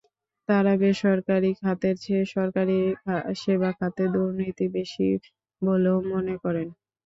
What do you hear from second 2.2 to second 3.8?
সরকারি সেবা